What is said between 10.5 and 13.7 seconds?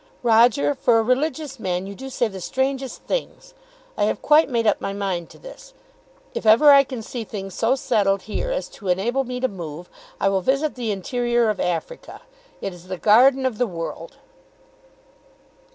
the interior of Africa. It is the garden of the